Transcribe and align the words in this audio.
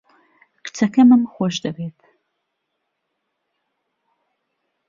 کچەکەمم 0.63 1.23
خۆش 1.33 1.55
دەوێت. 1.65 1.99